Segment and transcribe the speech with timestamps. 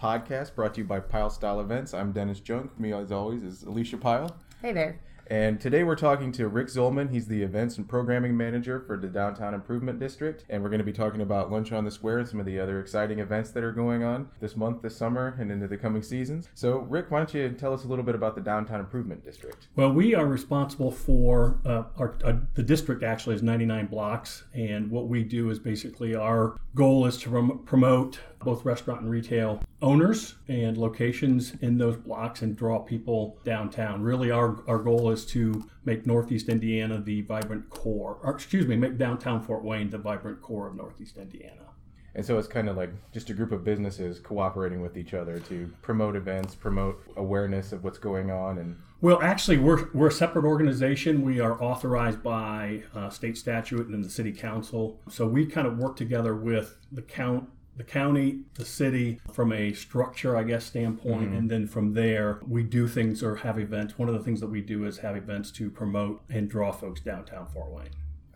[0.00, 1.92] Podcast brought to you by Pile Style Events.
[1.92, 2.80] I'm Dennis Junk.
[2.80, 4.34] Me, as always, is Alicia Pile.
[4.62, 4.98] Hey there.
[5.30, 7.12] And today we're talking to Rick Zolman.
[7.12, 10.44] He's the events and programming manager for the Downtown Improvement District.
[10.48, 12.58] And we're going to be talking about Lunch on the Square and some of the
[12.58, 16.02] other exciting events that are going on this month, this summer, and into the coming
[16.02, 16.48] seasons.
[16.54, 19.68] So, Rick, why don't you tell us a little bit about the Downtown Improvement District?
[19.76, 24.42] Well, we are responsible for uh, our, uh, the district actually is 99 blocks.
[24.52, 29.10] And what we do is basically our goal is to prom- promote both restaurant and
[29.10, 34.02] retail owners and locations in those blocks and draw people downtown.
[34.02, 38.76] Really, our, our goal is to make Northeast Indiana the vibrant core, or excuse me,
[38.76, 41.66] make downtown Fort Wayne the vibrant core of Northeast Indiana.
[42.14, 45.38] And so it's kind of like just a group of businesses cooperating with each other
[45.40, 50.12] to promote events, promote awareness of what's going on, and well, actually, we're, we're a
[50.12, 51.22] separate organization.
[51.22, 55.00] We are authorized by uh, state statute and the city council.
[55.08, 57.48] So we kind of work together with the count
[57.80, 61.28] the county, the city, from a structure, I guess, standpoint.
[61.28, 61.36] Mm-hmm.
[61.36, 63.98] And then from there, we do things or have events.
[63.98, 67.00] One of the things that we do is have events to promote and draw folks
[67.00, 67.88] downtown Fort Wayne.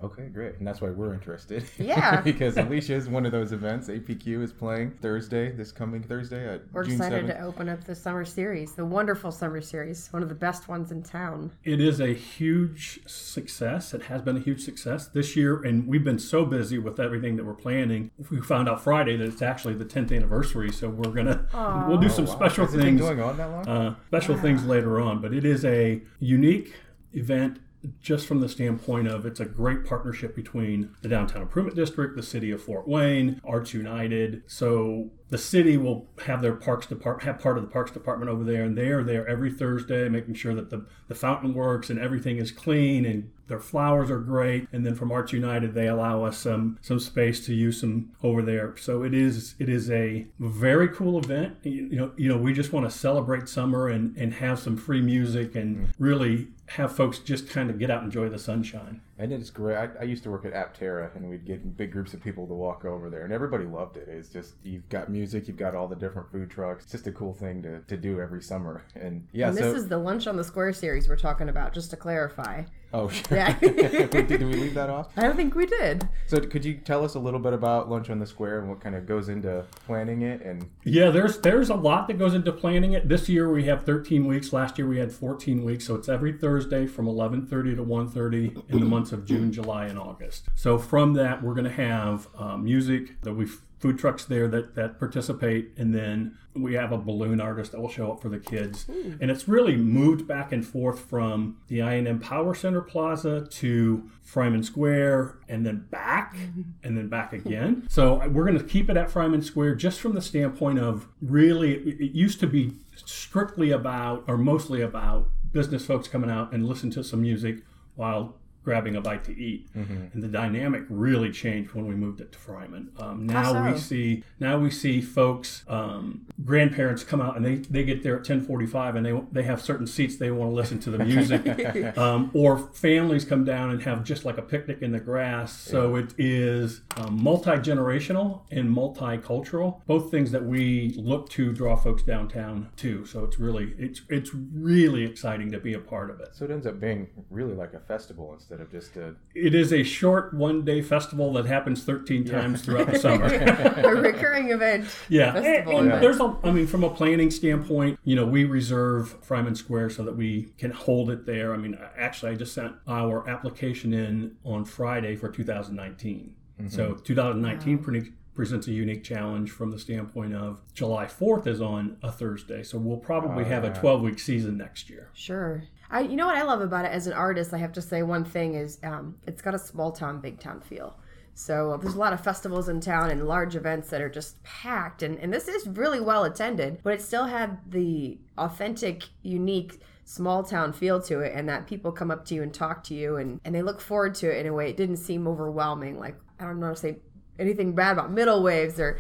[0.04, 0.56] Okay, great.
[0.58, 1.64] And that's why we're interested.
[1.78, 2.20] Yeah.
[2.24, 3.88] because Alicia is one of those events.
[3.88, 7.28] APQ is playing Thursday, this coming Thursday at We're June excited 7th.
[7.28, 10.92] to open up the summer series, the wonderful summer series, one of the best ones
[10.92, 11.52] in town.
[11.64, 13.94] It is a huge success.
[13.94, 17.36] It has been a huge success this year, and we've been so busy with everything
[17.36, 18.10] that we're planning.
[18.30, 21.46] We found out Friday that it's actually the 10th anniversary, so we're gonna
[21.88, 22.34] we'll do Oh, some wow.
[22.36, 23.00] special Has it been things.
[23.00, 23.66] going on that long?
[23.68, 25.20] uh, special things later on.
[25.22, 26.74] But it is a unique
[27.14, 27.58] event
[28.00, 32.22] just from the standpoint of it's a great partnership between the Downtown Improvement District, the
[32.22, 34.42] City of Fort Wayne, Arts United.
[34.46, 38.44] So the city will have their parks department have part of the parks department over
[38.44, 41.98] there and they are there every thursday making sure that the, the fountain works and
[41.98, 44.68] everything is clean and their flowers are great.
[44.72, 48.42] And then from arts united they allow us some some space to use some over
[48.42, 48.76] there.
[48.76, 51.56] So it is it is a very cool event.
[51.62, 54.76] You, you know you know we just want to celebrate summer and and have some
[54.76, 56.04] free music and mm-hmm.
[56.04, 59.76] really have folks just kind of get out and enjoy the sunshine and it's great.
[59.76, 62.54] I, I used to work at Aptera, and we'd get big groups of people to
[62.54, 64.08] walk over there, and everybody loved it.
[64.08, 66.84] It's just you've got music, you've got all the different food trucks.
[66.84, 68.84] It's just a cool thing to, to do every summer.
[68.94, 71.72] And yeah, and so this is the Lunch on the Square series we're talking about,
[71.72, 72.62] just to clarify.
[72.94, 73.36] Oh sure.
[73.36, 73.56] Yeah.
[73.62, 75.08] Wait, did we leave that off?
[75.16, 76.08] I don't think we did.
[76.26, 78.80] So could you tell us a little bit about Lunch on the Square and what
[78.80, 80.40] kind of goes into planning it?
[80.42, 83.08] And Yeah, there's there's a lot that goes into planning it.
[83.08, 84.52] This year we have 13 weeks.
[84.52, 88.80] Last year we had 14 weeks, so it's every Thursday from 11:30 to 1:30 in
[88.80, 90.48] the months of June, July, and August.
[90.54, 93.46] So from that, we're going to have uh, music that we
[93.78, 97.88] food trucks there that that participate, and then we have a balloon artist that will
[97.88, 98.84] show up for the kids.
[98.84, 99.14] Hmm.
[99.20, 104.64] And it's really moved back and forth from the I&M Power Center Plaza to Freimann
[104.64, 106.62] Square and then back mm-hmm.
[106.82, 107.86] and then back again.
[107.90, 111.74] So we're going to keep it at Freimann Square just from the standpoint of really,
[111.74, 112.72] it used to be
[113.04, 117.62] strictly about or mostly about business folks coming out and listen to some music
[117.96, 119.68] while grabbing a bite to eat.
[119.74, 122.88] And the dynamic really changed when we moved it to Freimann.
[123.00, 127.56] Um, now How we see now we see folks, um, grandparents come out and they,
[127.56, 130.78] they get there at 1045 and they they have certain seats they want to listen
[130.80, 131.96] to the music.
[131.98, 135.56] um, or families come down and have just like a picnic in the grass.
[135.56, 142.02] So it is um, multi-generational and multicultural, both things that we look to draw folks
[142.02, 143.04] downtown to.
[143.06, 146.28] So it's really it's it's really exciting to be a part of it.
[146.34, 149.72] so it ends up being really like a festival instead of just a It is
[149.72, 153.24] a short one-day festival that happens 13 times throughout the summer.
[153.26, 154.86] a recurring event.
[155.08, 156.00] Yeah, Festival and, and event.
[156.02, 156.36] there's a.
[156.42, 160.52] I mean, from a planning standpoint, you know, we reserve Freimann Square so that we
[160.58, 161.54] can hold it there.
[161.54, 166.34] I mean, actually, I just sent our application in on Friday for 2019.
[166.60, 166.68] Mm-hmm.
[166.68, 171.96] So 2019 pre- presents a unique challenge from the standpoint of July 4th is on
[172.02, 173.80] a Thursday, so we'll probably have a ah.
[173.80, 175.10] 12 week season next year.
[175.14, 175.62] Sure.
[175.94, 178.02] I, you know what I love about it as an artist, I have to say
[178.02, 180.98] one thing is um, it's got a small town, big town feel.
[181.34, 184.42] So uh, there's a lot of festivals in town and large events that are just
[184.42, 185.04] packed.
[185.04, 190.42] And, and this is really well attended, but it still had the authentic, unique small
[190.42, 193.16] town feel to it and that people come up to you and talk to you
[193.16, 195.96] and, and they look forward to it in a way it didn't seem overwhelming.
[195.96, 196.96] Like, I don't know to say
[197.38, 198.98] anything bad about middle waves or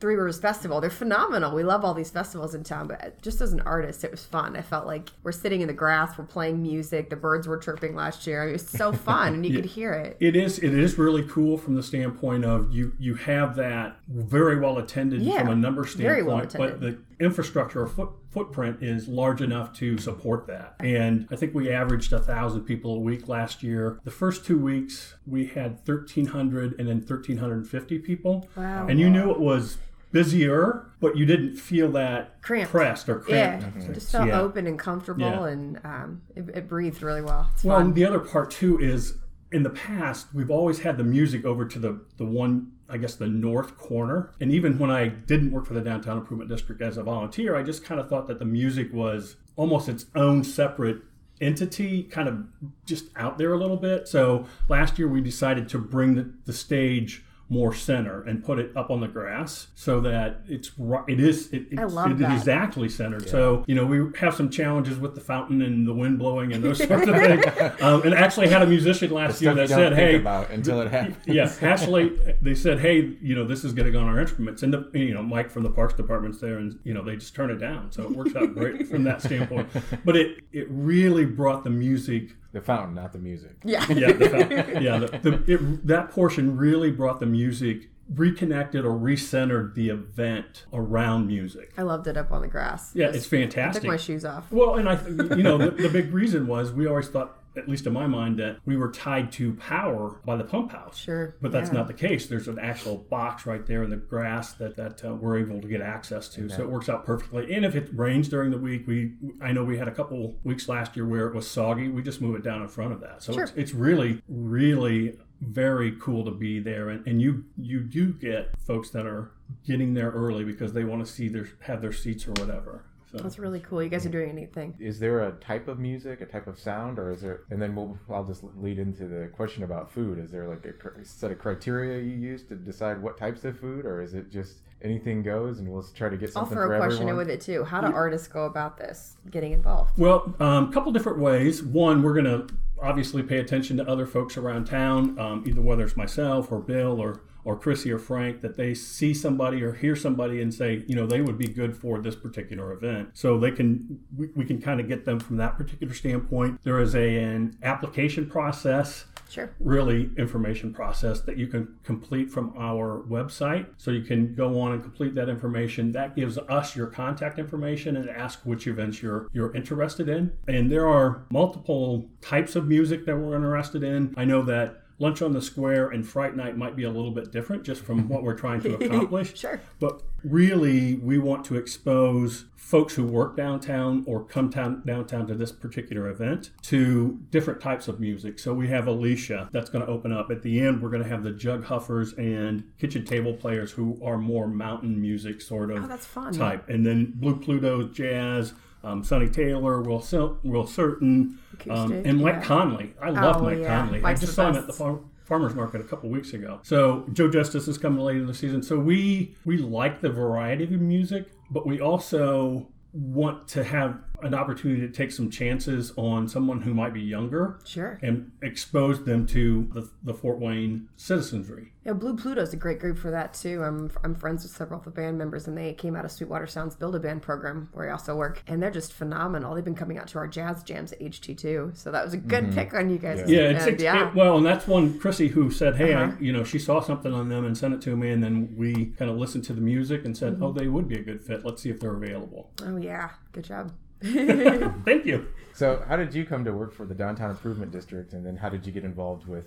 [0.00, 0.80] Three Rivers Festival.
[0.80, 1.54] They're phenomenal.
[1.54, 4.56] We love all these festivals in town, but just as an artist, it was fun.
[4.56, 7.94] I felt like we're sitting in the grass, we're playing music, the birds were chirping
[7.94, 8.42] last year.
[8.42, 10.16] I mean, it was so fun, and you could hear it.
[10.20, 14.58] It is it is really cool from the standpoint of you you have that very
[14.58, 18.10] well attended Yeah, from a number standpoint, very well standpoint, but the infrastructure or foot,
[18.30, 20.74] footprint is large enough to support that.
[20.80, 23.98] And I think we averaged a thousand people a week last year.
[24.04, 28.48] The first two weeks we had thirteen hundred and then thirteen hundred and fifty people.
[28.56, 28.86] Wow.
[28.86, 29.78] And you knew it was
[30.12, 32.70] busier, but you didn't feel that Cramped.
[32.70, 33.64] pressed or cramped.
[33.64, 33.94] Yeah, cramped.
[33.94, 34.40] just felt Yeah.
[34.40, 35.46] open and comfortable, Yeah.
[35.46, 37.50] and um, it, it breathed really well.
[37.54, 39.18] It's Well, the other part too is
[39.52, 43.14] in the past we've always had the music over to the the one I guess
[43.14, 44.32] the north corner.
[44.40, 47.62] And even when I didn't work for the downtown improvement district as a volunteer, I
[47.62, 51.02] just kind of thought that the music was almost its own separate
[51.40, 52.44] entity, kind of
[52.86, 54.08] just out there a little bit.
[54.08, 58.76] So last year we decided to bring the, the stage more center and put it
[58.76, 62.32] up on the grass so that it's ri- it is it, it's, love it that.
[62.32, 63.28] is exactly centered.
[63.28, 66.62] So you know we have some challenges with the fountain and the wind blowing and
[66.62, 67.44] those sorts of things.
[67.80, 71.16] Um, and actually had a musician last year that said, "Hey, about until it happens.
[71.26, 74.62] yeah, actually they said, hey, you know, this is getting on our instruments.
[74.62, 77.34] And, the, you know, Mike from the Parks Department's there and, you know, they just
[77.34, 77.92] turn it down.
[77.92, 79.68] So it works out great from that standpoint.
[80.04, 82.30] But it, it really brought the music.
[82.56, 83.54] The fountain, not the music.
[83.64, 83.84] yeah.
[83.92, 88.92] Yeah, the, fountain, yeah, the, the, it, that portion really brought the music reconnected or
[88.92, 91.74] recentered the event around music.
[91.76, 92.92] I loved it up on the grass.
[92.94, 93.82] Yeah, it's fantastic.
[93.82, 94.50] I Took my shoes off.
[94.50, 94.98] Well, and I,
[95.36, 98.38] you know, the, the big reason was we always thought, at least in my mind,
[98.38, 100.98] that we were tied to power by the pump house.
[100.98, 101.36] Sure.
[101.40, 101.78] But that's yeah.
[101.78, 102.26] not the case.
[102.26, 105.68] There's an actual box right there in the grass that that uh, we're able to
[105.68, 107.52] get access to, so it works out perfectly.
[107.54, 110.68] And if it rains during the week, we I know we had a couple weeks
[110.68, 111.88] last year where it was soggy.
[111.88, 113.22] We just move it down in front of that.
[113.22, 113.44] So Sure.
[113.44, 118.50] it's, it's really really very cool to be there, and, and you you do get
[118.58, 119.32] folks that are
[119.66, 122.84] getting there early because they want to see their have their seats or whatever.
[123.16, 123.22] So.
[123.22, 123.82] That's really cool.
[123.82, 124.74] You guys are doing anything.
[124.78, 127.42] Is there a type of music, a type of sound, or is there?
[127.50, 130.18] And then we'll, I'll just lead into the question about food.
[130.18, 133.84] Is there like a set of criteria you use to decide what types of food,
[133.84, 136.84] or is it just anything goes and we'll try to get something I'll throw for
[136.84, 137.64] a question in with it too.
[137.64, 139.98] How do artists go about this, getting involved?
[139.98, 141.62] Well, a um, couple different ways.
[141.62, 145.84] One, we're going to obviously pay attention to other folks around town, um, either whether
[145.84, 149.94] it's myself or Bill or or Chrissy or Frank, that they see somebody or hear
[149.94, 153.10] somebody and say, you know, they would be good for this particular event.
[153.14, 156.60] So they can, we, we can kind of get them from that particular standpoint.
[156.64, 159.50] There is a, an application process Sure.
[159.58, 163.66] really information process that you can complete from our website.
[163.76, 165.92] So you can go on and complete that information.
[165.92, 170.32] That gives us your contact information and ask which events you're you're interested in.
[170.46, 174.14] And there are multiple types of music that we're interested in.
[174.16, 177.30] I know that Lunch on the Square and Fright Night might be a little bit
[177.30, 179.36] different just from what we're trying to accomplish.
[179.38, 179.60] Sure.
[179.78, 185.34] But really, we want to expose folks who work downtown or come down, downtown to
[185.34, 188.38] this particular event to different types of music.
[188.40, 190.30] So we have Alicia that's going to open up.
[190.30, 194.00] At the end, we're going to have the Jug Huffers and kitchen table players who
[194.04, 196.68] are more mountain music sort of Oh, type.
[196.68, 198.54] And then Blue Pluto jazz.
[198.86, 201.38] Um, Sonny Taylor, Will, Sil- Will Certain,
[201.68, 202.40] um, and Mike yeah.
[202.42, 202.94] Conley.
[203.02, 203.80] I love Oh, Mike yeah.
[203.80, 204.00] Conley.
[204.00, 206.60] Mike's I just saw him at the farmers market a couple weeks ago.
[206.62, 208.62] So Joe Justice is coming late in the season.
[208.62, 214.34] So we we like the variety of music, but we also want to have an
[214.34, 217.98] opportunity to take some chances on someone who might be younger Sure.
[218.02, 221.72] and expose them to the, the Fort Wayne citizenry.
[221.84, 223.62] Yeah, Blue Pluto's a great group for that too.
[223.62, 226.48] I'm I'm friends with several of the band members, and they came out of Sweetwater
[226.48, 229.54] Sound's Build a Band program where I also work, and they're just phenomenal.
[229.54, 232.16] They've been coming out to our jazz jams at HT too, so that was a
[232.16, 233.20] good pick on you guys.
[233.20, 233.30] Mm-hmm.
[233.30, 234.08] Yeah, it's, And, it's yeah.
[234.08, 236.12] it- well, and that's one Chrissy who said, "Hey, Uh-huh.
[236.18, 238.52] I, you know, she saw something on them and sent it to me, and then
[238.56, 240.42] we kind of listened to the music and said, Mm-hmm.
[240.42, 241.44] oh, they would be a good fit.
[241.44, 243.70] Let's see if they're available." oh yeah, good job.
[244.84, 245.28] Thank you.
[245.54, 248.50] So, how did you come to work for the Downtown Improvement District, and then how
[248.50, 249.46] did you get involved with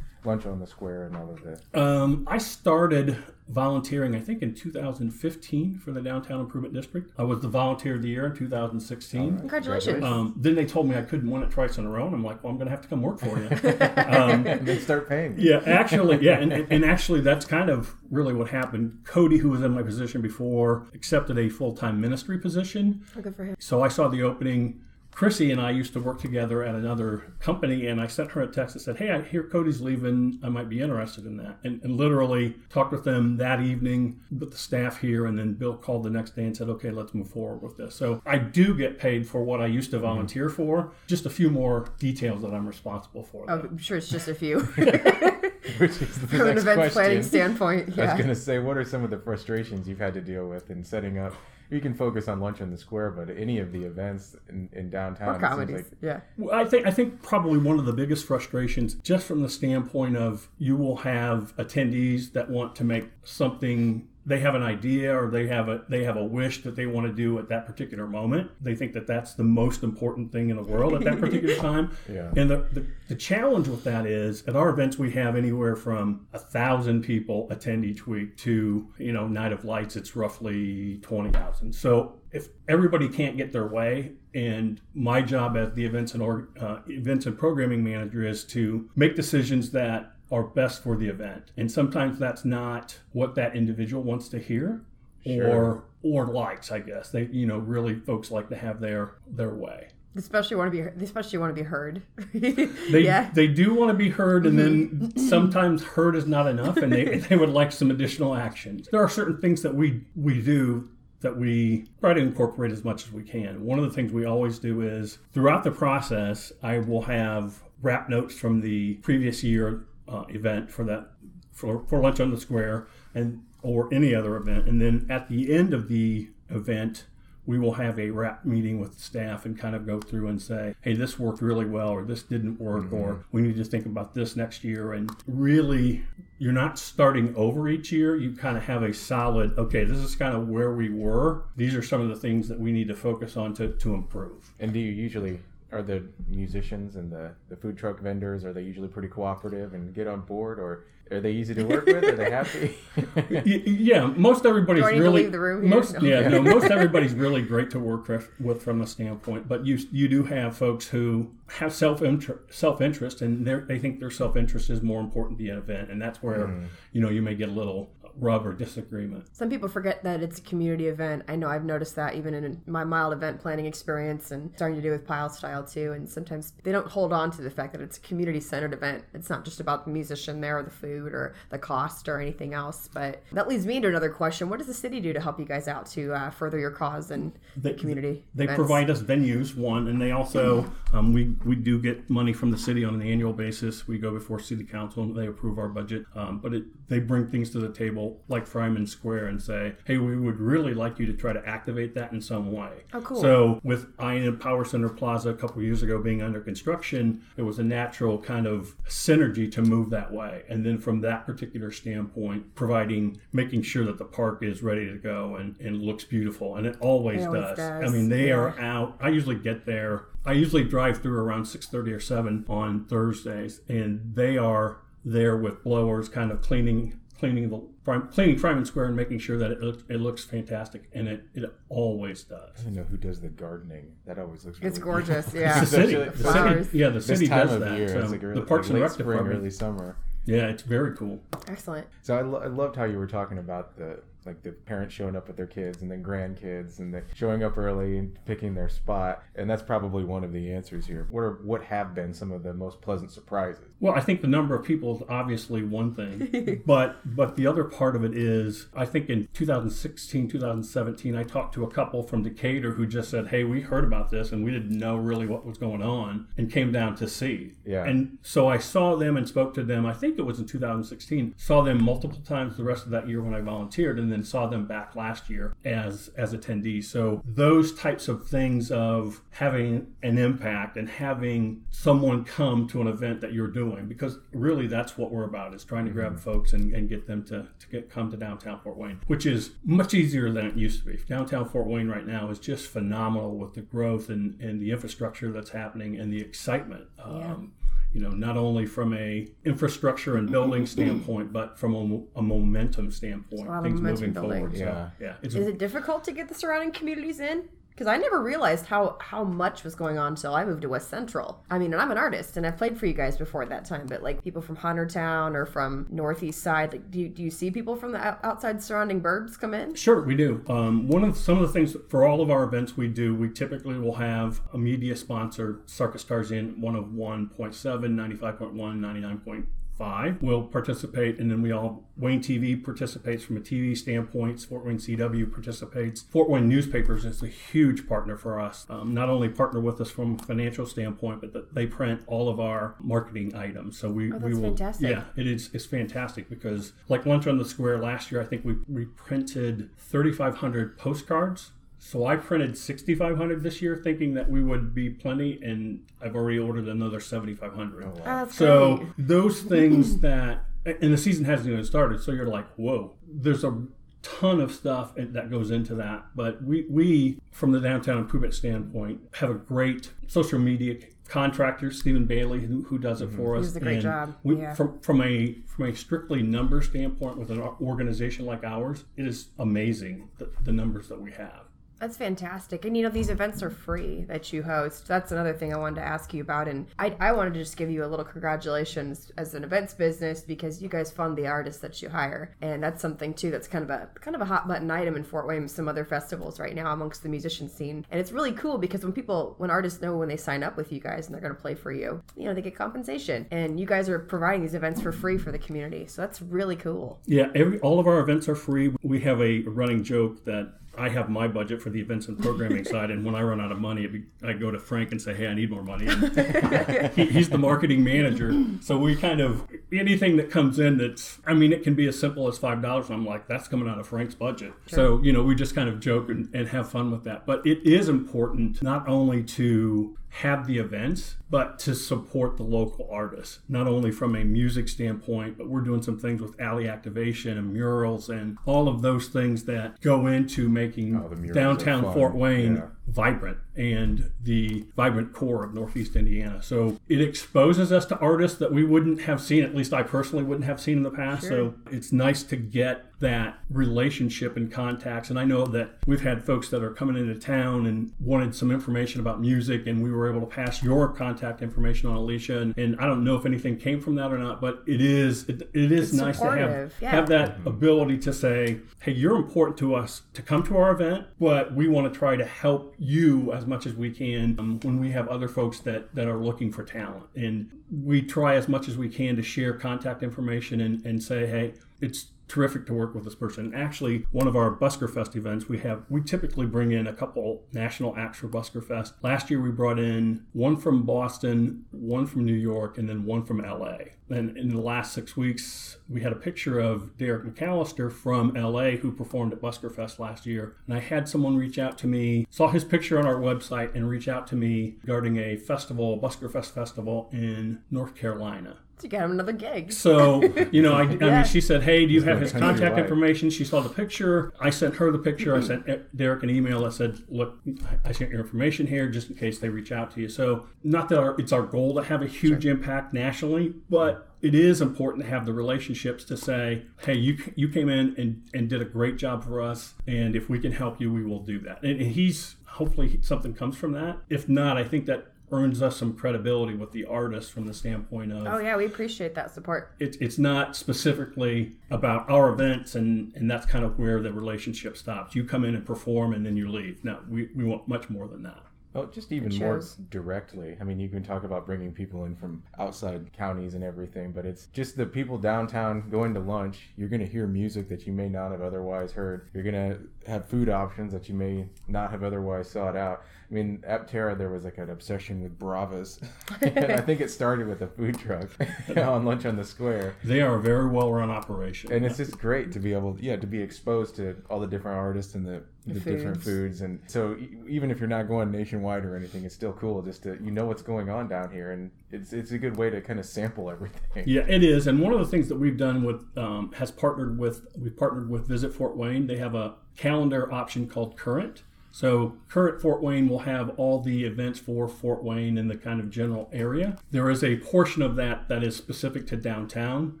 [0.26, 1.80] Lunch on the Square and all of the?
[1.80, 3.16] Um, I started
[3.48, 7.12] volunteering, I think, in 2015 for the Downtown Improvement District.
[7.16, 9.38] I was the Volunteer of the Year in 2016.
[9.38, 10.04] Congratulations.
[10.04, 12.24] Um, then they told me I couldn't win it twice in a row, and I'm
[12.24, 13.46] like, well, I'm going to have to come work for you.
[13.96, 15.38] um, And then start paying.
[15.38, 15.50] you.
[15.52, 18.98] yeah, actually, yeah, and, and actually, that's kind of really what happened.
[19.04, 23.04] Cody, who was in my position before, accepted a full time ministry position.
[23.16, 23.56] Oh, good for him.
[23.58, 24.82] So I saw the opening.
[25.16, 28.46] Chrissy and I used to work together at another company, and I sent her a
[28.46, 30.38] text and said, Hey, I hear Cody's leaving.
[30.42, 31.56] I might be interested in that.
[31.64, 35.24] And, and literally talked with them that evening with the staff here.
[35.24, 37.94] And then Bill called the next day and said, Okay, let's move forward with this.
[37.94, 40.04] So I do get paid for what I used to mm-hmm.
[40.04, 43.46] volunteer for, just a few more details that I'm responsible for.
[43.48, 44.68] Oh, I'm sure it's just a few
[45.78, 47.22] Which is the from an next events planning question.
[47.22, 47.98] standpoint.
[47.98, 50.48] I was going to say, what are some of the frustrations you've had to deal
[50.48, 51.34] with in setting up?
[51.68, 54.88] You can focus on Lunch on the Square, but any of the events in, in
[54.88, 55.74] downtown, Or comedies.
[55.76, 56.20] like yeah.
[56.38, 60.16] Well, I think I think probably one of the biggest frustrations, just from the standpoint
[60.16, 65.30] of you will have attendees that want to make something they have an idea or
[65.30, 68.08] they have a they have a wish that they want to do at that particular
[68.08, 68.50] moment.
[68.60, 71.96] They think that that's the most important thing in the world at that particular time.
[72.12, 72.32] Yeah.
[72.36, 76.26] And the, the the challenge with that is at our events we have anywhere from
[76.32, 81.30] a thousand people attend each week to you know Night of Lights it's roughly twenty
[81.30, 81.72] thousand.
[81.72, 86.48] So if everybody can't get their way, and my job as the events and or,
[86.60, 91.52] uh, events and programming manager is to make decisions that are best for the event.
[91.56, 94.82] And sometimes that's not what that individual wants to hear
[95.26, 95.48] Sure.
[95.48, 97.10] or or likes, I guess.
[97.10, 99.88] They you know, really folks like to have their their way.
[100.14, 102.02] Especially want to be, especially want to be heard.
[102.32, 103.30] They yeah.
[103.32, 107.18] they do want to be heard and then sometimes heard is not enough and they
[107.28, 108.88] they would like some additional actions.
[108.92, 113.06] There are certain things that we we do that we try to incorporate as much
[113.06, 113.64] as we can.
[113.64, 118.08] One of the things we always do is throughout the process, I will have wrap
[118.08, 121.10] notes from the previous year uh, event for that
[121.52, 125.52] for, for lunch on the square and or any other event, and then at the
[125.52, 127.06] end of the event.
[127.46, 130.74] We will have a wrap meeting with staff and kind of go through and say,
[130.82, 132.94] hey, this worked really well, or this didn't work, mm-hmm.
[132.94, 134.92] or we need to think about this next year.
[134.92, 136.02] And really,
[136.38, 138.16] you're not starting over each year.
[138.16, 141.44] You kind of have a solid, okay, this is kind of where we were.
[141.56, 144.52] These are some of the things that we need to focus on to, to improve.
[144.58, 145.40] And do you usually
[145.72, 149.94] are the musicians and the, the food truck vendors are they usually pretty cooperative and
[149.94, 152.02] get on board or are they easy to work with?
[152.04, 152.76] Are they happy?
[153.44, 156.00] Yeah, most everybody's Do I need to really the room most No.
[156.08, 159.78] yeah no most everybody's really great to work with- with from the standpoint, but you
[159.92, 162.02] you do have folks who have self
[162.50, 165.90] self interest and they they think their self interest is more important than the event,
[165.90, 166.64] and that's where Hmm.
[166.92, 169.24] you know you may get a little rub or disagreement.
[169.32, 171.24] Some people forget that it's a community event.
[171.28, 174.82] I know I've noticed that even in my mild event planning experience and starting to
[174.82, 175.92] do with Pile Style too.
[175.92, 179.04] And sometimes they don't hold on to the fact that it's a community centered event.
[179.14, 182.54] It's not just about the musician there or the food or the cost or anything
[182.54, 182.88] else.
[182.92, 184.48] But that leads me to another question.
[184.48, 187.10] What does the city do to help you guys out to uh, further your cause
[187.10, 188.24] and They- community?
[188.34, 188.58] They events?
[188.58, 192.58] provide us venues, one, and they also um, we we do get money from the
[192.58, 193.86] city on an annual basis.
[193.88, 196.04] We go before city council and they approve our budget.
[196.14, 199.98] Um, but it, they bring things to the table like Freimann Square and say, hey,
[199.98, 202.84] we would really like you to try to activate that in some way.
[202.92, 203.20] Oh, cool.
[203.20, 207.58] So with I&M Power Center Plaza a couple years ago being under construction, it was
[207.58, 210.42] a natural kind of synergy to move that way.
[210.48, 214.98] And then from that particular standpoint, providing making sure that the park is ready to
[214.98, 217.56] go and, and looks beautiful, and it always, It always does.
[217.58, 218.34] does, I mean, they yeah.
[218.34, 218.96] are out.
[219.00, 220.06] I usually get there.
[220.24, 225.36] I usually drive through around six thirty or seven on Thursdays, and they are there
[225.36, 229.60] with blowers, kind of cleaning cleaning the cleaning Freimann Square and making sure that it
[229.60, 232.50] looks, it looks fantastic, and it, it always does.
[232.60, 233.92] I don't know who does the gardening.
[234.06, 234.58] That always looks.
[234.62, 235.26] It's really gorgeous.
[235.26, 235.64] The Yeah.
[235.64, 237.78] city, Especially- the city, yeah, the This city time does of that.
[237.78, 239.96] year, so it's like early, the Parks like and Rec spring, department, early summer.
[240.24, 241.20] yeah, it's very cool.
[241.48, 241.86] Excellent.
[242.02, 245.16] So I, lo- I loved how you were talking about the like the parents showing
[245.16, 248.68] up with their kids and then grandkids and the showing up early and picking their
[248.68, 249.22] spot.
[249.34, 251.06] And that's probably one of the answers here.
[251.10, 253.64] What are what have been some of the most pleasant surprises?
[253.80, 257.64] Well, I think the number of people is obviously one thing, but but the other
[257.64, 262.22] part of it is I think in 2016, 2017, I talked to a couple from
[262.22, 265.44] Decatur who just said, "Hey, we heard about this and we didn't know really what
[265.44, 267.84] was going on and came down to see." Yeah.
[267.84, 269.86] And so I saw them and spoke to them.
[269.86, 271.34] I think it was in 2016.
[271.36, 274.46] Saw them multiple times the rest of that year when I volunteered, and then saw
[274.46, 276.84] them back last year as as attendees.
[276.84, 282.86] So those types of things of having an impact and having someone come to an
[282.86, 286.52] event that you're doing, because really that's what we're about is trying to grab folks
[286.52, 289.94] and, and get them to, to get come to downtown Fort Wayne, which is much
[289.94, 290.96] easier than it used to be.
[291.08, 295.32] Downtown Fort Wayne right now is just phenomenal with the growth and, and the infrastructure
[295.32, 296.86] that's happening and the excitement.
[297.02, 297.52] Um,
[297.96, 302.90] you know, not only from a infrastructure and building standpoint, but from a, a momentum
[302.90, 304.38] standpoint, a lot of things momentum moving building.
[304.40, 304.58] forward.
[304.58, 304.90] So, Yeah.
[305.00, 307.48] yeah, it's Is it difficult to get the surrounding communities in?
[307.76, 310.88] Because I never realized how how much was going on until I moved to West
[310.88, 311.44] Central.
[311.50, 313.66] I mean, and I'm an artist, and I've played for you guys before at that
[313.66, 313.86] time.
[313.86, 317.50] But like people from Huntertown or from Northeast Side, like do you, do you see
[317.50, 319.74] people from the outside surrounding burbs come in?
[319.74, 320.42] Sure, we do.
[320.48, 323.28] Um, one of some of the things for all of our events we do, we
[323.28, 331.18] typically will have a media sponsor, Circus Tarzan, one of 1.7, 95.1, 99.5 will participate,
[331.18, 334.40] and then we all Wayne TV participates from a TV standpoint.
[334.40, 336.02] Fort Wayne CW participates.
[336.02, 338.66] Fort Wayne Newspapers is a huge partner for us.
[338.68, 342.28] Um, not only partner with us from a financial standpoint, but that they print all
[342.28, 343.78] of our marketing items.
[343.78, 344.88] So we, Oh, we will fantastic.
[344.90, 348.44] yeah it is it's fantastic because like lunch on the square last year i think
[348.44, 351.50] we, we printed 3500 postcards
[351.86, 356.38] so i printed 6500 this year thinking that we would be plenty and i've already
[356.38, 358.88] ordered another 7500 Oh, that's so great.
[358.98, 363.66] those things that and the season hasn't even started so you're like whoa there's a
[364.06, 366.06] ton of stuff that goes into that.
[366.14, 370.76] But we, we from the downtown improvement standpoint, have a great social media
[371.08, 373.16] contractor, Stephen Bailey, who, who does it mm-hmm.
[373.16, 373.42] for us.
[373.42, 374.54] He does a great And job, We, yeah.
[374.54, 379.28] From from a from a strictly number standpoint, with an organization like ours, it is
[379.38, 381.42] amazing the, the numbers that we have.
[381.78, 382.64] That's fantastic.
[382.64, 384.88] And you know, these events are free that you host.
[384.88, 386.48] That's another thing I wanted to ask you about.
[386.48, 390.22] And I, I wanted to just give you a little congratulations as an events business
[390.22, 392.34] because you guys fund the artists that you hire.
[392.40, 395.04] And that's something too that's kind of a kind of a hot button item in
[395.04, 397.84] Fort Wayne and some other festivals right now amongst the musician scene.
[397.90, 400.72] And it's really cool because when people when artists know when they sign up with
[400.72, 403.26] you guys and they're gonna play for you, you know, they get compensation.
[403.30, 405.86] And you guys are providing these events for free for the community.
[405.86, 406.98] So that's really cool.
[407.06, 408.74] Yeah, every all of our events are free.
[408.82, 412.64] We have a running joke that I have my budget for the events and programming
[412.72, 415.14] side, and when I run out of money, be- I go to Frank and say,
[415.14, 419.46] "Hey, I need more money." And he, he's the marketing manager, so we kind of
[419.72, 422.90] anything that comes in that's I mean, it can be as simple as five dollars.
[422.90, 424.52] I'm like, that's coming out of Frank's budget.
[424.66, 427.26] So you know, we just kind of joke and, and have fun with that.
[427.26, 432.88] But it is important not only to have the events, but to support the local
[432.90, 437.36] artists, not only from a music standpoint, but we're doing some things with alley activation
[437.36, 441.92] and murals and all of those things that go into making Oh, downtown.
[441.92, 442.66] Fort Wayne Yeah.
[442.86, 446.42] Vibrant and the vibrant core of Northeast Indiana.
[446.42, 450.24] So it exposes us to artists that we wouldn't have seen, at least I personally
[450.24, 451.26] wouldn't have seen in the past.
[451.26, 455.10] So it's nice to get that relationship and contacts.
[455.10, 458.50] And I know that we've had folks that are coming into town and wanted some
[458.50, 462.38] information about music, and we were able to pass your contact information on Alicia.
[462.38, 465.28] And, and I don't know if anything came from that or not, but it is
[465.28, 466.90] it, it is It's nice to have yeah.
[466.90, 467.48] have that mm-hmm.
[467.48, 471.68] ability to say, hey, you're important to us to come to our event, but we
[471.68, 475.08] want to try to help you as much as we can um, when we have
[475.08, 477.04] other folks that, that are looking for talent.
[477.14, 481.26] And we try as much as we can to share contact information and, and say,
[481.26, 483.54] hey, it's terrific to work with this person.
[483.54, 487.44] Actually, one of our Busker Fest events, we have we typically bring in a couple
[487.52, 488.94] national acts for Busker Fest.
[489.02, 493.24] Last year we brought in one from Boston, one from New York, and then one
[493.24, 493.78] from LA.
[494.08, 498.76] And in the last six weeks, we had a picture of Derek McAllister from LA
[498.76, 500.56] who performed at Busker Fest last year.
[500.66, 503.88] And I had someone reach out to me, saw his picture on our website, and
[503.88, 508.58] reach out to me regarding a festival, Busker Fest Festival in North Carolina.
[508.80, 509.72] To get him another gig.
[509.72, 511.16] So, you know, I, I Yeah.
[511.16, 512.78] mean, she said, Hey, do you have his contact countrywide.
[512.78, 513.30] information?
[513.30, 514.32] She saw the picture.
[514.38, 515.34] I sent her the picture.
[515.34, 515.66] I mm-hmm.
[515.66, 516.64] sent Derek an email.
[516.64, 517.38] I said, Look,
[517.84, 520.08] I sent your information here just in case they reach out to you.
[520.08, 524.34] So, not that our, it's our goal to have a huge impact nationally, but it
[524.34, 528.48] is important to have the relationships to say, Hey, you, you came in and, and
[528.48, 529.74] did a great job for us.
[529.86, 531.62] And if we can help you, we will do that.
[531.62, 533.98] And, and he's hopefully something comes from that.
[534.08, 538.12] If not, I think that earns us some credibility with the artist from the standpoint
[538.12, 539.74] of Oh yeah, we appreciate that support.
[539.80, 544.76] it's it's not specifically about our events and and that's kind of where the relationship
[544.76, 547.90] stops you come in and perform and then you leave no we, we want much
[547.90, 548.42] more than that
[548.76, 550.54] Oh, just even more directly.
[550.60, 554.26] I mean, you can talk about bringing people in from outside counties and everything, but
[554.26, 556.68] it's just the people downtown going to lunch.
[556.76, 559.30] You're going to hear music that you may not have otherwise heard.
[559.32, 559.78] You're going to
[560.10, 563.04] have food options that you may not have otherwise sought out.
[563.28, 566.00] I mean, at Terra, there was like an obsession with Bravas.
[566.40, 568.28] and I think it started with a food truck
[568.76, 569.96] on lunch on the square.
[570.04, 573.16] they are a very well run operation And it's just great to be able, yeah,
[573.16, 576.24] to be exposed to all the different artists and the, the, different foods.
[576.24, 576.60] foods.
[576.60, 580.04] And so e- even if you're not going nationwide or anything, it's still cool just
[580.04, 582.80] to you know what's going on down here, and it's it's a good way to
[582.80, 584.04] kind of sample everything.
[584.06, 584.68] Yeah, it is.
[584.68, 588.08] And one of the things that we've done with um, has partnered with we've partnered
[588.08, 589.06] with Visit Fort Wayne.
[589.08, 591.42] They have a calendar option called Current.
[591.76, 595.78] So Current Fort Wayne will have all the events for Fort Wayne in the kind
[595.78, 596.78] of general area.
[596.90, 600.00] There is a portion of that that is specific to downtown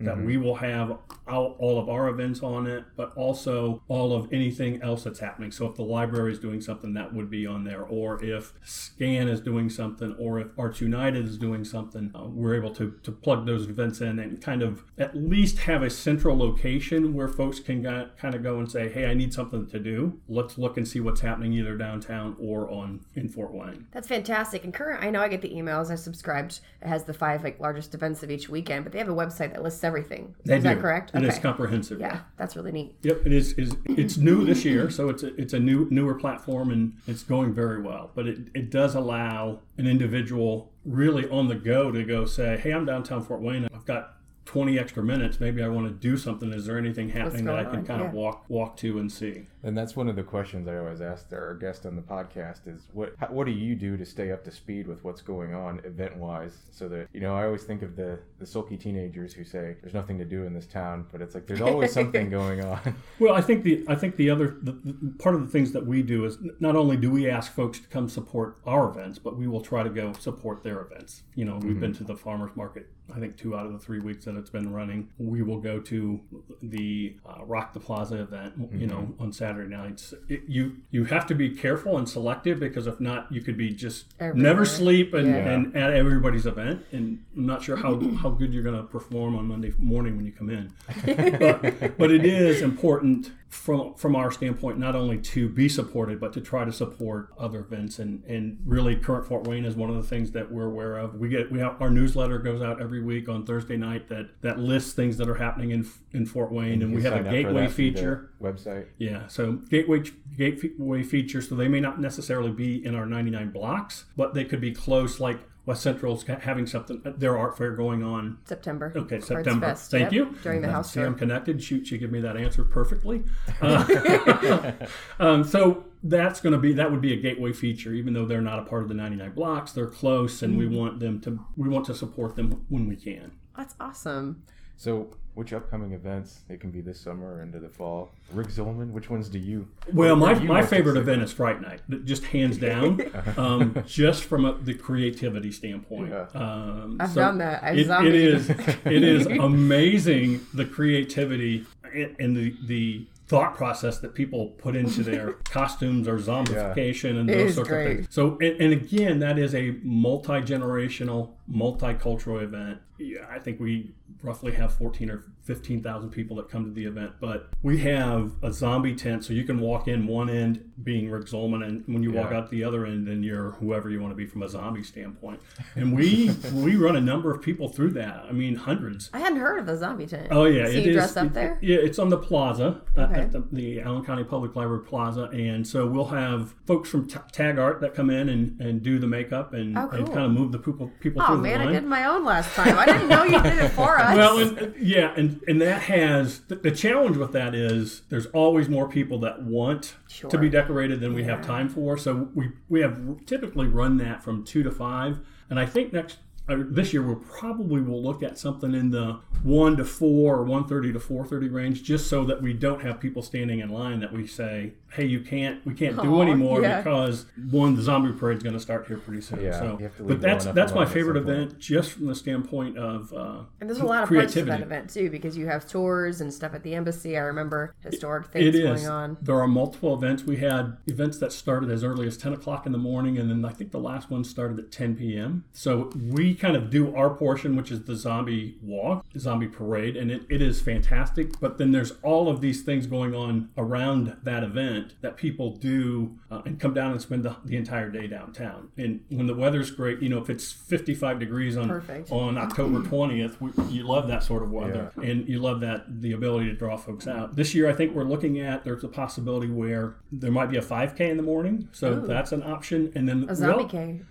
[0.00, 4.30] that we will have all, all of our events on it, but also all of
[4.30, 5.50] anything else that's happening.
[5.50, 9.28] So if the library is doing something, that would be on there, or if Scan
[9.28, 13.10] is doing something, or if Arts United is doing something, uh, we're able to, to
[13.10, 17.58] plug those events in and kind of at least have a central location where folks
[17.58, 17.82] can
[18.18, 20.20] kind of go and say, hey, I need something to do.
[20.28, 23.86] Let's look and see what's happening either downtown or on in Fort Wayne.
[23.92, 24.64] That's fantastic.
[24.64, 25.90] And current, I know I get the emails.
[25.90, 26.60] I subscribed.
[26.82, 29.52] It has the five like largest events of each weekend, but they have a website
[29.52, 30.34] that lists everything.
[30.44, 30.70] They is do.
[30.70, 31.12] that correct?
[31.14, 32.00] It is comprehensive.
[32.00, 32.96] Yeah, that's really neat.
[33.02, 33.52] Yep, it is.
[33.54, 37.22] is it's new this year, so it's a, it's a new newer platform and it's
[37.22, 38.10] going very well.
[38.14, 42.72] But it, it does allow an individual really on the go to go say, "Hey,
[42.72, 43.68] I'm downtown Fort Wayne.
[43.74, 44.14] I've got
[44.46, 46.52] 20 extra minutes, maybe I want to do something.
[46.52, 47.86] Is there anything happening that I can on?
[47.86, 49.46] kind of walk walk to and see?
[49.62, 52.82] And that's one of the questions I always ask our guest on the podcast is
[52.92, 55.80] what how, what do you do to stay up to speed with what's going on
[55.84, 59.44] event wise so that you know I always think of the the sulky teenagers who
[59.44, 62.62] say there's nothing to do in this town but it's like there's always something going
[62.62, 62.96] on.
[63.18, 65.86] Well, I think the I think the other the, the, part of the things that
[65.86, 69.36] we do is not only do we ask folks to come support our events, but
[69.36, 71.22] we will try to go support their events.
[71.34, 72.04] You know, we've been mm-hmm.
[72.04, 72.90] to the farmers market.
[73.14, 75.08] I think two out of the three weeks that it's been running.
[75.18, 76.20] We will go to
[76.62, 78.54] the uh, Rock the Plaza event.
[78.72, 80.14] You know, on Saturday nights.
[80.28, 83.70] It, you you have to be careful and selective because if not, you could be
[83.70, 84.42] just Everywhere.
[84.42, 85.50] never sleep and, Yeah.
[85.50, 86.84] and at everybody's event.
[86.92, 90.24] And I'm not sure how how good you're going to perform on Monday morning when
[90.24, 90.72] you come in
[91.04, 96.32] but, but it is important from from our standpoint not only to be supported but
[96.32, 99.96] to try to support other events and and really current Fort Wayne is one of
[99.96, 101.14] the things that we're aware of.
[101.14, 104.58] We get we have our newsletter goes out every week on Thursday night that that
[104.58, 107.26] lists things that are happening in in Fort Wayne and, You we have a sign
[107.26, 108.30] up for gateway that through the feature.
[108.42, 108.86] website.
[108.98, 110.02] Yeah, so gateway
[110.36, 111.48] gateway features.
[111.48, 115.20] So they may not necessarily be in our 99 blocks, but they could be close.
[115.20, 118.92] Like West Central's having something their art fair going on September.
[118.94, 119.68] Okay, September.
[119.68, 120.38] Fest, Thank yep, you.
[120.42, 121.62] During the house See, I'm connected.
[121.62, 123.24] Shoot, she gave me that answer perfectly.
[123.62, 124.72] Uh,
[125.20, 128.42] um, so that's going to be that would be a gateway feature, even though they're
[128.42, 129.72] not a part of the 99 blocks.
[129.72, 130.58] They're close, and Mm.
[130.58, 133.32] we want them to we want to support them when we can.
[133.56, 134.42] That's awesome.
[134.76, 138.10] So which upcoming events it can be this summer or into the fall?
[138.32, 139.68] Rick Zolman, which ones do you?
[139.92, 143.00] Well, my, you my favorite event is Fright Night, just hands down,
[143.36, 146.10] um, just from a, the creativity standpoint.
[146.10, 146.26] Yeah.
[146.34, 147.62] Um, I've done that.
[147.64, 148.14] I've it, zombied.
[148.14, 154.48] it is it is amazing the creativity and, and the the thought process that people
[154.58, 157.86] put into their costumes or zombification and those is sorts great.
[157.86, 158.08] of things.
[158.10, 162.80] So, and, and again, that is a multi generational, multicultural event.
[162.98, 167.12] Yeah, I think we roughly have 14 or 15,000 people that come to the event,
[167.20, 171.26] but we have a zombie tent so you can walk in one end being Rick
[171.26, 174.16] Zolman, and when you walk out the other end, then you're whoever you want to
[174.16, 175.40] be from a zombie standpoint.
[175.74, 178.24] And we we run a number of people through that.
[178.28, 179.10] I mean, hundreds.
[179.12, 180.28] I hadn't heard of the zombie tent.
[180.30, 181.58] Oh yeah, So it you is- dress up it- there?
[181.60, 183.20] Yeah, it's on the plaza uh, Okay.
[183.22, 187.18] at the, the Allen County Public Library Plaza, and so we'll have folks from t-
[187.32, 190.30] Tag Art that come in and, and do the makeup and, Oh, and kind of
[190.32, 192.78] move the people people Oh through man, the I did my own last time.
[192.88, 194.16] I didn't know you did it for us.
[194.16, 198.68] Well, and, yeah, and and that has the, the challenge with that is there's always
[198.68, 200.30] more people that want Sure.
[200.30, 201.96] to be decorated than we have time for.
[201.98, 205.20] So we we have typically run that from two to five,
[205.50, 206.18] and I think next.
[206.46, 210.44] Uh, this year we'll probably will look at something in the one to four or
[210.44, 213.70] one thirty to four thirty range, just so that we don't have people standing in
[213.70, 216.80] line that we say, "Hey, you can't, we can't do anymore yeah.
[216.80, 219.96] because one, the zombie parade's going to start here pretty soon." Yeah, so, you have
[219.96, 221.38] to leave but that's that's my favorite some point.
[221.38, 224.50] event, just from the standpoint of uh, and there's a lot of parts to creativity.
[224.50, 227.16] that event too, because you have tours and stuff at the embassy.
[227.16, 229.16] I remember historic things It going on.
[229.20, 230.24] There are multiple events.
[230.24, 233.44] We had events that started as early as 10 o'clock in the morning, and then
[233.44, 235.44] I think the last one started at 10 p.m.
[235.52, 239.96] So we kind of do our portion, which is the zombie walk, the zombie parade,
[239.96, 241.38] and it, it is fantastic.
[241.40, 246.18] But then there's all of these things going on around that event that people do
[246.30, 248.68] uh, and come down and spend the, the entire day downtown.
[248.76, 252.10] And when the weather's great, you know, if it's 55 degrees on Perfect.
[252.12, 255.04] on October 20th, we, you love that sort of weather Yeah.
[255.10, 257.36] and you love that the ability to draw folks out.
[257.36, 260.62] This year, I think we're looking at there's a possibility where there might be a
[260.62, 262.06] 5K in the morning, so Ooh.
[262.06, 262.92] that's an option.
[262.94, 264.00] And then A we zombie K.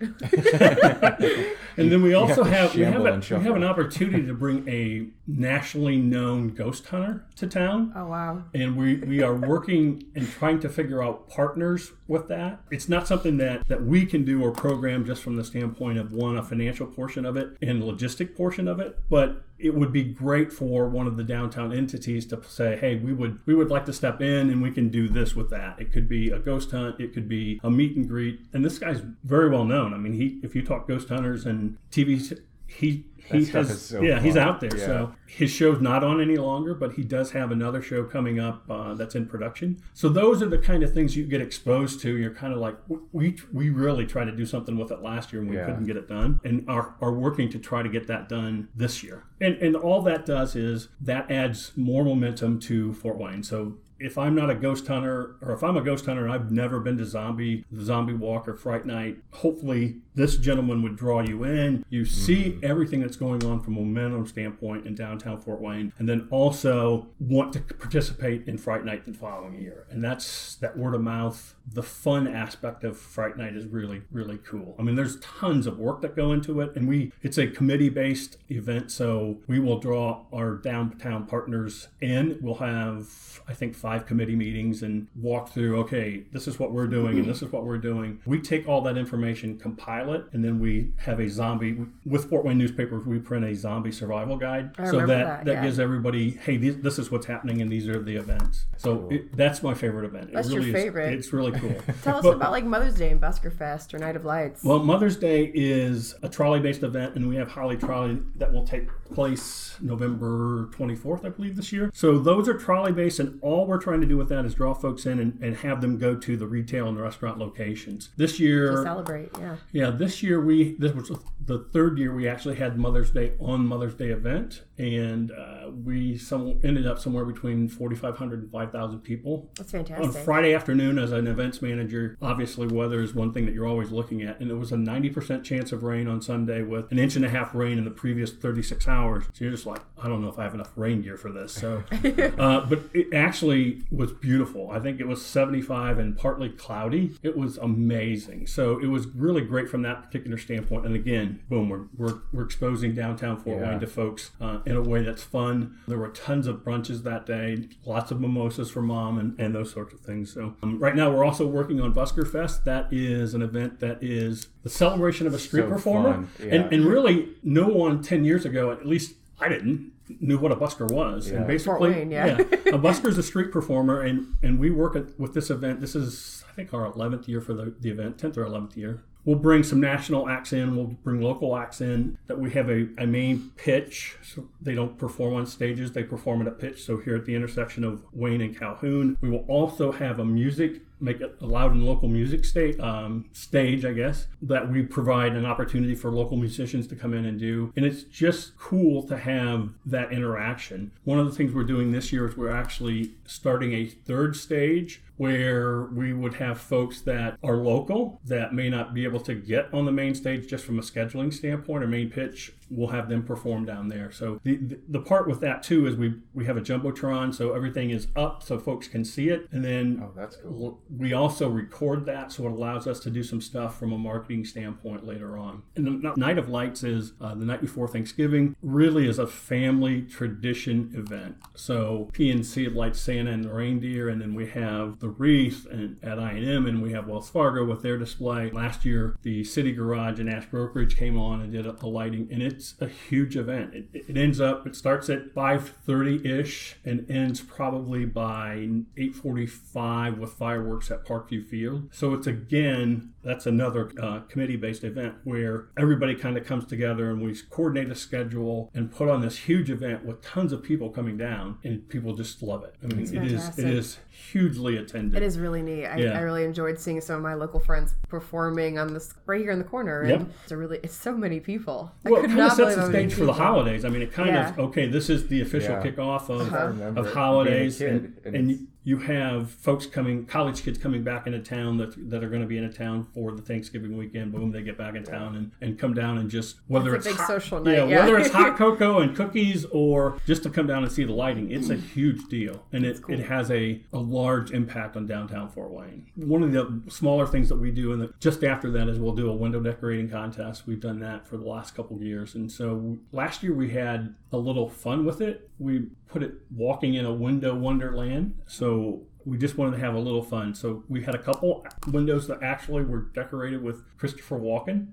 [1.76, 4.34] and then we also Yeah, have we have, shamble a, we have an opportunity to
[4.34, 7.92] bring a nationally known ghost hunter to town.
[7.96, 8.44] Oh wow.
[8.54, 12.60] And we, we are working and trying to figure out partners with that.
[12.70, 16.12] It's not something that, that we can do or program just from the standpoint of
[16.12, 20.02] one, a financial portion of it and logistic portion of it, but it would be
[20.02, 23.86] great for one of the downtown entities to say, hey, we would we would like
[23.86, 25.80] to step in and we can do this with that.
[25.80, 28.40] It could be a ghost hunt, it could be a meet and greet.
[28.52, 29.94] And this guy's very well known.
[29.94, 34.20] I mean, he if you talk ghost hunters and TV he he has so yeah
[34.20, 34.86] he's out there Yeah.
[34.86, 38.62] so his show's not on any longer, but he does have another show coming up
[38.70, 39.82] uh, that's in production.
[39.92, 42.16] So those are the kind of things you get exposed to.
[42.16, 42.76] You're kind of like,
[43.12, 45.64] we we really tried to do something with it last year and we Yeah.
[45.66, 49.02] couldn't get it done, and are, are working to try to get that done this
[49.02, 49.24] year.
[49.40, 53.42] And and all that does is that adds more momentum to Fort Wayne.
[53.42, 56.50] So if I'm not a ghost hunter, or if I'm a ghost hunter and I've
[56.50, 61.20] never been to zombie, the zombie walk or fright night, hopefully this gentleman would draw
[61.20, 61.84] you in.
[61.88, 62.64] You see mm-hmm.
[62.64, 67.08] everything that's going on from a momentum standpoint in downtown Fort Wayne, and then also
[67.18, 69.86] want to participate in Fright Night the following year.
[69.90, 71.54] And that's that word of mouth.
[71.72, 74.74] The fun aspect of Fright Night is really, really cool.
[74.78, 77.88] I mean, there's tons of work that go into it, and we it's a committee
[77.88, 82.38] based event, so we will draw our downtown partners in.
[82.40, 85.78] We'll have I think five committee meetings and walk through.
[85.80, 88.20] Okay, this is what we're doing, and this is what we're doing.
[88.26, 92.44] We take all that information, compile it, and then we have a zombie with Fort
[92.44, 93.04] Wayne newspapers.
[93.04, 95.62] We print a zombie survival guide, I so that that, that yeah.
[95.62, 98.66] gives everybody, hey, these, this is what's happening, and these are the events.
[98.76, 99.12] So cool.
[99.12, 100.32] it, that's my favorite event.
[100.32, 101.14] That's really your favorite.
[101.14, 101.74] Is, it's really cool.
[102.02, 104.62] Tell us but, about like Mother's Day and Busker Fest or Night of Lights.
[104.64, 108.66] Well, Mother's Day is a trolley based event, and we have Holly Trolley that will
[108.66, 111.90] take place November 24th, I believe, this year.
[111.94, 114.74] So those are trolley based, and all we're trying to do with that is draw
[114.74, 118.10] folks in and, and have them go to the retail and the restaurant locations.
[118.16, 119.56] This year, to celebrate, yeah.
[119.72, 121.10] Yeah, this year we this was
[121.44, 126.16] the third year we actually had Mother's Day on Mother's Day event, and uh, we
[126.16, 129.50] some ended up somewhere between 4,500 and 5,000 people.
[129.56, 130.04] That's fantastic.
[130.04, 133.90] On Friday afternoon, as an events manager, obviously weather is one thing that you're always
[133.90, 137.16] looking at, and it was a 90% chance of rain on Sunday with an inch
[137.16, 139.24] and a half rain in the previous 36 hours.
[139.32, 141.52] So you're just like, I don't know if I have enough rain gear for this.
[141.52, 141.84] So,
[142.38, 144.70] uh, but it actually was beautiful.
[144.70, 147.16] I think it was 75 and partly cloudy.
[147.22, 148.46] It was amazing.
[148.46, 150.86] So it was really great from that particular standpoint.
[150.86, 153.70] And again, boom, we're, we're, we're exposing downtown Fort yeah.
[153.70, 155.78] Wayne to folks uh, in a way that's fun.
[155.86, 159.72] There were tons of brunches that day, lots of mimosas for mom and, and those
[159.72, 160.32] sorts of things.
[160.32, 162.64] So um, right now we're also working on Busker Fest.
[162.64, 166.26] That is an event that is the celebration of a street so performer.
[166.38, 166.54] Yeah.
[166.54, 170.56] And, and really, no one 10 years ago, at least I didn't, knew what a
[170.56, 171.30] busker was.
[171.30, 171.38] Yeah.
[171.38, 172.26] And basically, Wayne, yeah.
[172.26, 172.74] yeah.
[172.74, 175.80] a busker is a street performer, and, and we work at, with this event.
[175.80, 179.02] This is, I think, our 11th year for the, the event, 10th or 11th year.
[179.24, 180.76] We'll bring some national acts in.
[180.76, 182.18] We'll bring local acts in.
[182.26, 184.16] That we have a, a main pitch.
[184.22, 185.92] So they don't perform on stages.
[185.92, 186.84] They perform at a pitch.
[186.84, 190.82] So here at the intersection of Wayne and Calhoun, we will also have a music
[191.00, 195.32] make it a loud and local music state um, stage, I guess, that we provide
[195.32, 197.72] an opportunity for local musicians to come in and do.
[197.76, 200.92] And it's just cool to have that interaction.
[201.04, 205.02] One of the things we're doing this year is we're actually starting a third stage
[205.16, 209.72] where we would have folks that are local that may not be able to get
[209.72, 213.22] on the main stage just from a scheduling standpoint or main pitch we'll have them
[213.22, 214.10] perform down there.
[214.10, 217.52] So the, the, the part with that too is we we have a jumbotron so
[217.52, 219.48] everything is up so folks can see it.
[219.52, 220.80] And then oh, that's cool.
[220.96, 224.44] we also record that so it allows us to do some stuff from a marketing
[224.44, 225.62] standpoint later on.
[225.76, 230.02] And the night of lights is uh, the night before thanksgiving really is a family
[230.02, 231.36] tradition event.
[231.54, 236.18] So pnc lights santa and the reindeer and then we have the wreath and at
[236.18, 238.50] I&M, and we have Wells Fargo with their display.
[238.50, 242.28] Last year, the City Garage and Ash Brokerage came on and did a, a lighting,
[242.30, 243.74] and it's a huge event.
[243.74, 250.32] It, it ends up, it starts at 5:30 ish and ends probably by 8:45 with
[250.34, 251.88] fireworks at Parkview Field.
[251.92, 257.10] So it's again that's another uh, committee based event where everybody kind of comes together
[257.10, 260.90] and we coordinate a schedule and put on this huge event with tons of people
[260.90, 262.74] coming down and people just love it.
[262.82, 265.16] I mean, it is it is hugely attended.
[265.16, 265.86] It is really neat.
[265.86, 266.18] I, yeah.
[266.18, 269.58] I, really enjoyed seeing some of my local friends performing on this right here in
[269.58, 270.02] the corner.
[270.02, 270.28] And yep.
[270.42, 271.92] it's a really it's so many people.
[272.04, 273.84] Well, it kind of sets the stage for the holidays.
[273.84, 274.50] I mean, it kind yeah.
[274.50, 274.86] of okay.
[274.86, 275.82] This is the official yeah.
[275.82, 277.00] kickoff of, uh-huh.
[277.00, 281.78] of holidays, and, and, and you have folks coming, college kids coming back into town
[281.78, 284.32] that, that are going to be in a town for the Thanksgiving weekend.
[284.32, 287.16] Boom, they get back in town and, and come down and just whether it's, it's
[287.16, 290.66] hot, social night, yeah, yeah, whether it's hot cocoa and cookies or just to come
[290.66, 291.50] down and see the lighting.
[291.50, 293.14] It's a huge deal, and it, cool.
[293.14, 296.06] it has a, a large impact on downtown Fort Wayne.
[296.16, 299.30] One of the smaller things that we do, and just after that is we'll do
[299.30, 300.66] a window decorating contest.
[300.66, 304.36] We've done that for the last couple years, and so last year we had a
[304.36, 305.48] little fun with it.
[305.58, 308.34] We put it walking in a window wonderland.
[308.46, 310.54] So we just wanted to have a little fun.
[310.54, 314.88] So we had a couple windows that actually were decorated with Christopher Walken,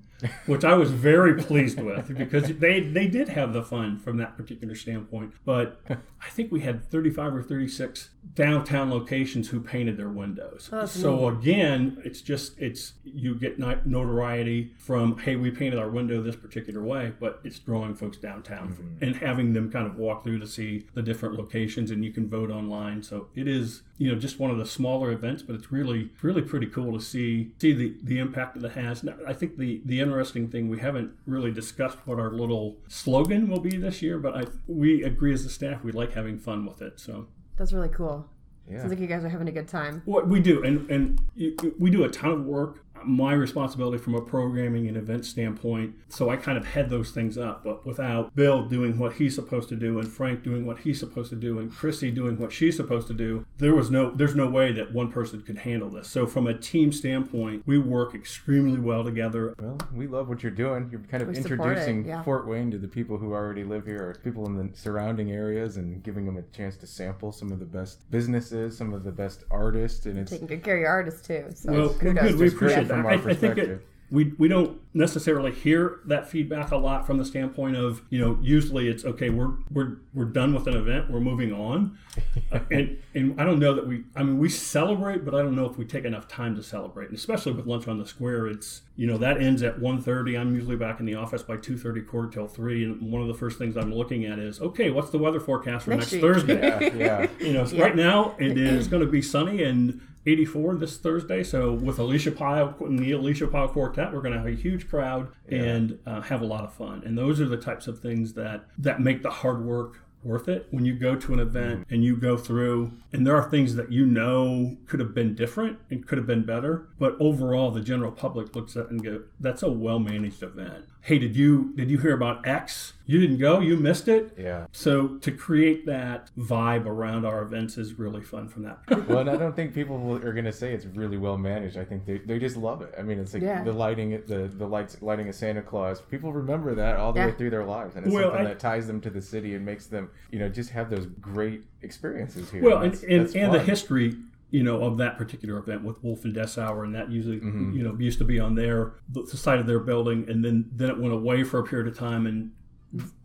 [0.45, 4.37] which I was very pleased with because they they did have the fun from that
[4.37, 5.33] particular standpoint.
[5.45, 10.69] But I think we had 35 or 36 downtown locations who painted their windows.
[10.71, 11.39] Oh, so neat.
[11.39, 16.81] again, it's just it's you get notoriety from hey we painted our window this particular
[16.81, 19.03] way, but it's drawing folks downtown mm-hmm.
[19.03, 22.29] and having them kind of walk through to see the different locations, and you can
[22.29, 23.03] vote online.
[23.03, 26.41] So it is you know just one of the smaller events, but it's really really
[26.41, 29.03] pretty cool to see see the the impact that it has.
[29.03, 33.47] Now, I think the the interesting thing we haven't really discussed what our little slogan
[33.49, 36.65] will be this year, but I we agree as a staff we like having fun
[36.65, 36.99] with it.
[36.99, 38.27] So that's really cool.
[38.69, 38.79] Yeah.
[38.79, 40.01] Sounds like you guys are having a good time.
[40.05, 42.83] What we do, and and y- y- we do a ton of work.
[43.05, 47.37] My responsibility from a programming and event standpoint, so I kind of head those things
[47.37, 47.63] up.
[47.63, 51.29] But without Bill doing what he's supposed to do, and Frank doing what he's supposed
[51.31, 54.47] to do, and Chrissy doing what she's supposed to do, there was no, there's no
[54.49, 56.07] way that one person could handle this.
[56.09, 59.55] So from a team standpoint, we work extremely well together.
[59.59, 60.89] Well, we love what you're doing.
[60.91, 62.23] You're kind of We support it, introducing yeah.
[62.23, 65.77] Fort Wayne to the people who already live here or people in the surrounding areas
[65.77, 69.11] and giving them a chance to sample some of the best businesses, some of the
[69.11, 70.05] best artists.
[70.05, 71.45] And it's Taking good care of your artists too.
[71.55, 72.23] So Well, kudos.
[72.31, 72.39] good.
[72.39, 73.05] We Just great appreciate from that.
[73.05, 73.69] our I, I think perspective.
[73.69, 78.19] it, we we don't necessarily hear that feedback a lot from the standpoint of you
[78.19, 81.97] know usually it's okay we're we're we're done with an event we're moving on,
[82.51, 85.55] Uh, and and I don't know that we I mean we celebrate but I don't
[85.55, 88.47] know if we take enough time to celebrate and especially with lunch on the square
[88.47, 92.05] it's you know that ends at 1.30 I'm usually back in the office by 2.30
[92.05, 95.11] quarter till three and one of the first things I'm looking at is okay what's
[95.11, 96.21] the weather forecast for Next next.
[96.21, 97.27] Thursday yeah, yeah.
[97.39, 101.43] you know, so right now it is going to be sunny and 84 this Thursday.
[101.43, 104.87] So with Alicia Pyle and the Alicia Pyle Quartet, we're going to have a huge
[104.87, 107.01] crowd and uh, have a lot of fun.
[107.05, 110.67] And those are the types of things that that make the hard work worth it.
[110.71, 113.91] When you go to an event and you go through and there are things that
[113.91, 118.11] you know could have been different and could have been better but overall the general
[118.11, 120.85] public looks at it and go that's a well managed event.
[121.01, 124.65] Hey did you did you hear about x you didn't go you missed it Yeah.
[124.71, 128.79] so to create that vibe around our events is really fun from that.
[129.07, 131.77] Well, and I don't think people will, are going to say it's really well managed.
[131.77, 132.93] I think they, they just love it.
[132.97, 133.63] I mean, it's like Yeah.
[133.63, 136.01] the lighting, the the lights, lighting of Santa Claus.
[136.01, 138.59] People remember that all the way through their lives, and it's Well, something I- that
[138.59, 142.49] ties them to the city and makes them, you know, just have those great experiences
[142.51, 142.61] here.
[142.63, 144.15] well, and, That's- and, that's and the history,
[144.51, 147.71] you know, of that particular event with Wolf and Dessauer, and that usually, mm-hmm.
[147.71, 150.89] you know, used to be on their the side of their building, and then then
[150.89, 152.51] it went away for a period of time, and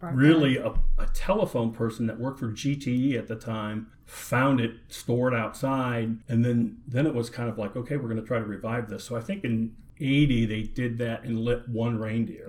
[0.01, 5.35] really a, a telephone person that worked for GTE at the time found it stored
[5.35, 8.45] outside and then then it was kind of like okay we're going to try to
[8.45, 9.05] revive this.
[9.05, 12.47] So i think in 80 they did that and lit one reindeer.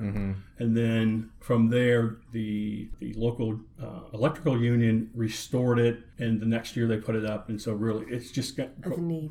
[0.59, 6.75] And then from there the the local uh, electrical union restored it and the next
[6.75, 7.47] year they put it up.
[7.49, 8.69] And so really it's just got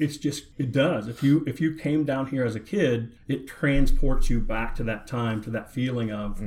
[0.01, 1.09] it's just it does.
[1.09, 4.83] If you if you came down here as a kid it transports you back to
[4.85, 6.41] that time to that feeling of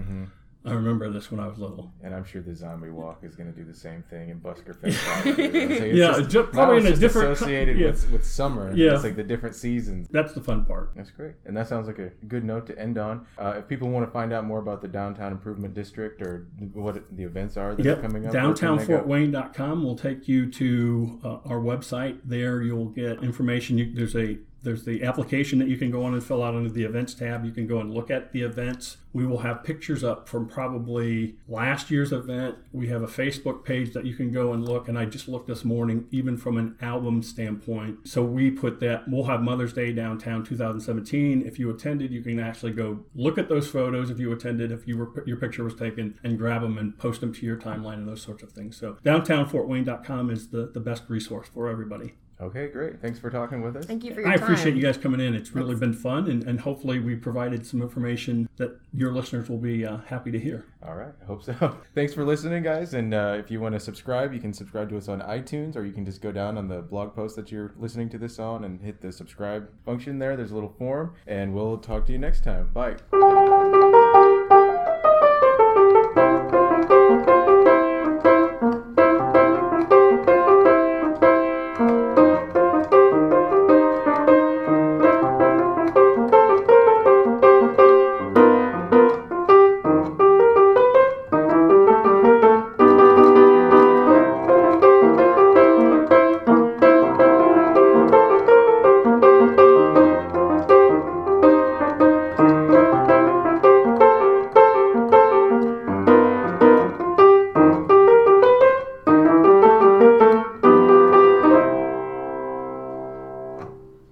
[0.70, 3.52] i remember this when i was little And I'm sure the zombie walk is going
[3.52, 4.98] to do the same thing in Busker Fest.
[5.26, 7.88] It's Yeah, just- ju- probably in a just different- associated yeah.
[7.88, 8.72] with with summer.
[8.76, 8.94] Yeah.
[8.96, 10.08] it's like the different seasons.
[10.12, 12.98] that's the fun part That's great, and that sounds like a good note to end
[12.98, 13.26] on.
[13.38, 17.04] Uh, if people want to find out more about the Downtown Improvement District or what
[17.16, 19.04] the events are that are coming up, where can they go?
[19.04, 22.20] DowntownFortWayne.com will take you to uh, our website.
[22.26, 23.78] There you'll get information.
[23.78, 26.70] You, there's a there's the application that you can go on and fill out under
[26.70, 27.46] the events tab.
[27.46, 28.98] You can go and look at the events.
[29.14, 32.56] We will have pictures up from probably last year's event.
[32.72, 34.88] We have a Facebook page that you can go and look.
[34.88, 38.08] And I just looked this morning, even from an album standpoint.
[38.08, 39.08] So we put that.
[39.08, 41.44] We'll have Mother's Day downtown 2017.
[41.46, 44.10] If you attended, you can actually go look at those photos.
[44.10, 47.22] If you attended, if you were your picture was taken, and grab them and post
[47.22, 48.78] them to your timeline and those sorts of things.
[48.78, 52.14] So downtownfortwayne.com is the the best resource for everybody.
[52.42, 53.02] Okay, great.
[53.02, 53.86] Thanks for talking with us.
[53.86, 54.34] Thank you for your time.
[54.34, 54.44] I time.
[54.44, 55.36] appreciate you guys coming in.
[55.36, 59.58] It's really been fun, and, and hopefully we provided some information that your listeners will
[59.58, 60.66] be uh, happy to hear.
[60.86, 61.78] All right, I hope so.
[61.96, 62.94] Thanks for listening, guys.
[62.94, 65.84] And uh, if you want to subscribe, you can subscribe to us on iTunes, or
[65.84, 68.64] you can just go down on the blog post that you're listening to this on
[68.64, 70.38] and hit the subscribe function there.
[70.38, 72.70] There's a little form, and we'll talk to you next time.
[72.74, 72.96] Bye.